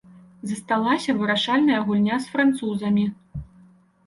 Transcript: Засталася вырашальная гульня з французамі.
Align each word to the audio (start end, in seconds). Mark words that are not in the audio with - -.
Засталася 0.51 1.15
вырашальная 1.19 1.83
гульня 1.91 2.15
з 2.25 2.35
французамі. 2.37 3.05